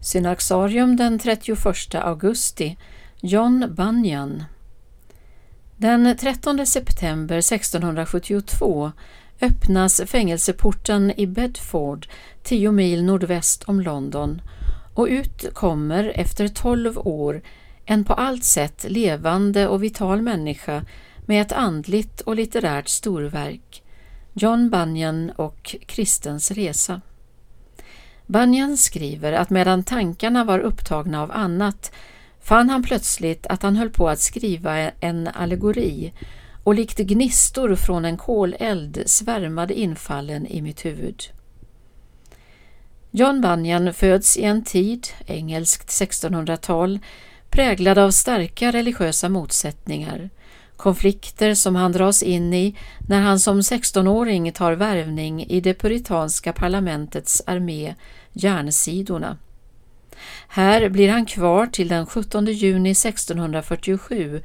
Synaxarium 0.00 0.96
den 0.96 1.18
31 1.18 1.94
augusti 1.94 2.76
John 3.20 3.74
Bunyan 3.74 4.44
Den 5.76 6.16
13 6.16 6.66
september 6.66 7.36
1672 7.36 8.92
öppnas 9.40 10.00
fängelseporten 10.06 11.12
i 11.16 11.26
Bedford, 11.26 12.06
tio 12.42 12.72
mil 12.72 13.04
nordväst 13.04 13.64
om 13.64 13.80
London 13.80 14.42
och 14.94 15.06
ut 15.10 15.54
kommer 15.54 16.12
efter 16.14 16.48
tolv 16.48 16.98
år 16.98 17.42
en 17.84 18.04
på 18.04 18.14
allt 18.14 18.44
sätt 18.44 18.86
levande 18.88 19.68
och 19.68 19.82
vital 19.82 20.22
människa 20.22 20.84
med 21.26 21.42
ett 21.42 21.52
andligt 21.52 22.20
och 22.20 22.36
litterärt 22.36 22.88
storverk, 22.88 23.82
John 24.32 24.70
Bunyan 24.70 25.30
och 25.30 25.76
Kristens 25.86 26.50
resa. 26.50 27.00
Bunyan 28.30 28.76
skriver 28.76 29.32
att 29.32 29.50
medan 29.50 29.82
tankarna 29.82 30.44
var 30.44 30.58
upptagna 30.58 31.22
av 31.22 31.32
annat 31.32 31.92
fann 32.40 32.70
han 32.70 32.82
plötsligt 32.82 33.46
att 33.46 33.62
han 33.62 33.76
höll 33.76 33.90
på 33.90 34.08
att 34.08 34.20
skriva 34.20 34.90
en 34.90 35.28
allegori 35.28 36.12
och 36.64 36.74
likt 36.74 36.98
gnistor 36.98 37.74
från 37.74 38.04
en 38.04 38.16
koleld 38.16 39.02
svärmade 39.06 39.74
infallen 39.74 40.46
i 40.46 40.62
mitt 40.62 40.84
huvud. 40.84 41.22
John 43.10 43.40
Bunyan 43.40 43.94
föds 43.94 44.36
i 44.36 44.44
en 44.44 44.64
tid, 44.64 45.08
engelskt 45.26 45.88
1600-tal, 45.88 46.98
präglad 47.48 47.98
av 47.98 48.10
starka 48.10 48.72
religiösa 48.72 49.28
motsättningar, 49.28 50.30
konflikter 50.80 51.54
som 51.54 51.76
han 51.76 51.92
dras 51.92 52.22
in 52.22 52.54
i 52.54 52.76
när 53.08 53.20
han 53.20 53.40
som 53.40 53.60
16-åring 53.60 54.52
tar 54.52 54.72
värvning 54.72 55.46
i 55.46 55.60
det 55.60 55.74
puritanska 55.74 56.52
parlamentets 56.52 57.42
armé 57.46 57.94
Järnsidorna. 58.32 59.36
Här 60.48 60.88
blir 60.88 61.08
han 61.08 61.26
kvar 61.26 61.66
till 61.66 61.88
den 61.88 62.06
17 62.06 62.46
juni 62.46 62.90
1647 62.90 64.42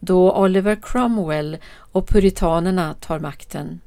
då 0.00 0.32
Oliver 0.32 0.78
Cromwell 0.82 1.56
och 1.76 2.08
puritanerna 2.08 2.94
tar 2.94 3.18
makten. 3.18 3.80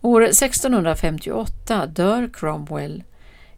År 0.00 0.22
1658 0.22 1.86
dör 1.86 2.30
Cromwell. 2.32 3.02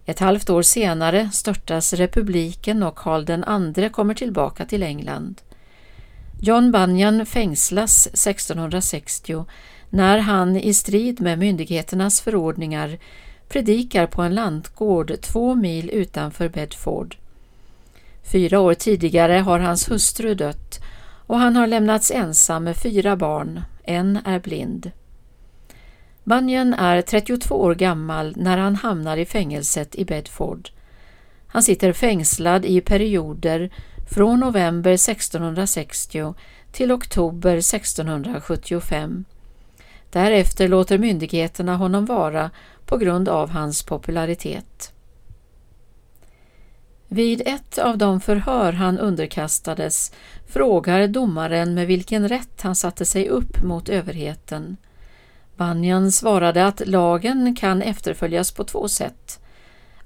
Ett 0.05 0.19
halvt 0.19 0.51
år 0.51 0.63
senare 0.63 1.31
störtas 1.33 1.93
republiken 1.93 2.83
och 2.83 2.97
Karl 2.97 3.31
II 3.31 3.89
kommer 3.89 4.15
tillbaka 4.15 4.65
till 4.65 4.83
England. 4.83 5.41
John 6.43 6.73
Bunyan 6.73 7.27
fängslas 7.27 8.07
1660 8.07 9.45
när 9.91 10.19
han 10.19 10.57
i 10.57 10.75
strid 10.75 11.21
med 11.21 11.39
myndigheternas 11.39 12.21
förordningar 12.21 12.99
predikar 13.49 14.07
på 14.07 14.23
en 14.23 14.35
lantgård 14.35 15.21
två 15.21 15.55
mil 15.55 15.91
utanför 15.91 16.49
Bedford. 16.49 17.17
Fyra 18.33 18.61
år 18.61 18.75
tidigare 18.75 19.33
har 19.33 19.59
hans 19.59 19.91
hustru 19.91 20.35
dött 20.35 20.81
och 21.27 21.39
han 21.39 21.57
har 21.57 21.67
lämnats 21.67 22.11
ensam 22.11 22.65
med 22.65 22.77
fyra 22.77 23.17
barn, 23.17 23.63
en 23.85 24.19
är 24.25 24.41
blind. 24.41 24.91
Bunyan 26.25 26.75
är 26.75 27.03
32 27.03 27.55
år 27.55 27.75
gammal 27.75 28.35
när 28.37 28.59
han 28.59 28.77
hamnar 28.77 29.17
i 29.17 29.27
fängelset 29.27 29.95
i 29.95 30.05
Bedford. 30.05 30.71
Han 31.53 31.63
sitter 31.63 31.93
fängslad 31.93 32.65
i 32.65 32.81
perioder 32.81 33.71
från 34.11 34.41
november 34.41 34.91
1660 34.91 36.35
till 36.73 36.93
oktober 36.93 37.57
1675. 37.57 39.25
Därefter 40.11 40.69
låter 40.69 40.99
myndigheterna 40.99 41.77
honom 41.77 42.07
vara 42.07 42.51
på 42.85 42.97
grund 42.97 43.29
av 43.29 43.51
hans 43.51 43.83
popularitet. 43.83 44.93
Vid 47.09 47.43
ett 47.47 47.79
av 47.79 47.99
de 47.99 48.21
förhör 48.21 48.73
han 48.73 48.99
underkastades 48.99 50.13
frågar 50.47 51.09
domaren 51.09 51.75
med 51.75 51.87
vilken 51.87 52.29
rätt 52.29 52.63
han 52.63 52.77
satte 52.77 53.05
sig 53.05 53.29
upp 53.29 53.63
mot 53.63 53.89
överheten. 53.89 54.77
Banyan 55.57 56.13
svarade 56.13 56.67
att 56.67 56.87
lagen 56.87 57.57
kan 57.57 57.83
efterföljas 57.83 58.53
på 58.53 58.65
två 58.65 58.89
sätt. 58.89 59.40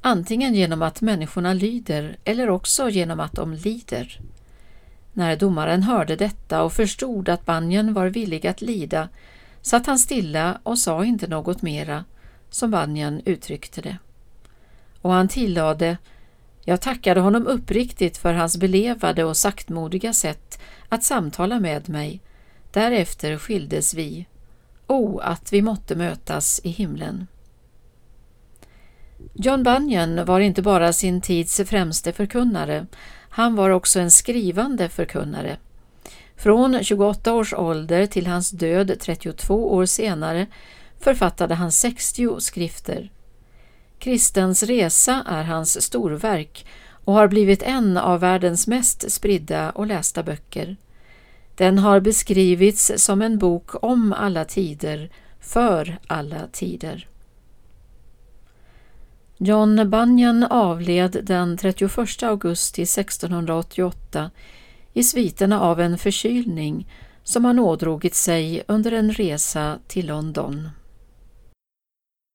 Antingen 0.06 0.54
genom 0.54 0.82
att 0.82 1.00
människorna 1.00 1.52
lyder 1.52 2.16
eller 2.24 2.50
också 2.50 2.90
genom 2.90 3.20
att 3.20 3.32
de 3.32 3.52
lider. 3.52 4.20
När 5.12 5.36
domaren 5.36 5.82
hörde 5.82 6.16
detta 6.16 6.62
och 6.62 6.72
förstod 6.72 7.28
att 7.28 7.46
Banyan 7.46 7.94
var 7.94 8.06
villig 8.06 8.46
att 8.46 8.62
lida 8.62 9.08
satt 9.62 9.86
han 9.86 9.98
stilla 9.98 10.58
och 10.62 10.78
sa 10.78 11.04
inte 11.04 11.26
något 11.26 11.62
mera, 11.62 12.04
som 12.50 12.70
Banyan 12.70 13.20
uttryckte 13.24 13.80
det. 13.80 13.98
Och 15.00 15.12
han 15.12 15.28
tillade 15.28 15.96
jag 16.64 16.80
tackade 16.80 17.20
honom 17.20 17.46
uppriktigt 17.46 18.16
för 18.16 18.34
hans 18.34 18.56
belevade 18.56 19.24
och 19.24 19.36
saktmodiga 19.36 20.12
sätt 20.12 20.60
att 20.88 21.04
samtala 21.04 21.60
med 21.60 21.88
mig. 21.88 22.20
Därefter 22.72 23.38
skildes 23.38 23.94
vi. 23.94 24.26
O, 24.86 25.18
att 25.18 25.52
vi 25.52 25.62
måtte 25.62 25.94
mötas 25.94 26.60
i 26.64 26.68
himlen. 26.70 27.26
John 29.32 29.62
Bunyan 29.62 30.24
var 30.24 30.40
inte 30.40 30.62
bara 30.62 30.92
sin 30.92 31.20
tids 31.20 31.60
främste 31.66 32.12
förkunnare, 32.12 32.86
han 33.28 33.56
var 33.56 33.70
också 33.70 34.00
en 34.00 34.10
skrivande 34.10 34.88
förkunnare. 34.88 35.56
Från 36.36 36.84
28 36.84 37.32
års 37.32 37.54
ålder 37.54 38.06
till 38.06 38.26
hans 38.26 38.50
död 38.50 38.96
32 39.00 39.72
år 39.74 39.86
senare 39.86 40.46
författade 41.00 41.54
han 41.54 41.72
60 41.72 42.40
skrifter. 42.40 43.10
Kristens 43.98 44.62
resa 44.62 45.22
är 45.26 45.42
hans 45.42 45.82
storverk 45.82 46.66
och 47.04 47.14
har 47.14 47.28
blivit 47.28 47.62
en 47.62 47.96
av 47.96 48.20
världens 48.20 48.66
mest 48.66 49.12
spridda 49.12 49.70
och 49.70 49.86
lästa 49.86 50.22
böcker. 50.22 50.76
Den 51.56 51.78
har 51.78 52.00
beskrivits 52.00 52.92
som 52.96 53.22
en 53.22 53.38
bok 53.38 53.84
om 53.84 54.12
alla 54.12 54.44
tider, 54.44 55.10
för 55.40 55.98
alla 56.06 56.46
tider. 56.52 57.08
John 59.38 59.90
Bunyan 59.90 60.44
avled 60.44 61.24
den 61.24 61.56
31 61.56 62.22
augusti 62.22 62.82
1688 62.82 64.30
i 64.92 65.02
sviterna 65.02 65.60
av 65.60 65.80
en 65.80 65.98
förkylning 65.98 66.88
som 67.22 67.44
han 67.44 67.58
ådrogit 67.58 68.14
sig 68.14 68.62
under 68.68 68.92
en 68.92 69.12
resa 69.12 69.78
till 69.86 70.06
London. 70.06 70.68